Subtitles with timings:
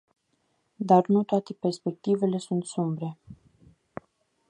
[0.79, 3.17] Dar nu toate perspectivele sunt sumbre.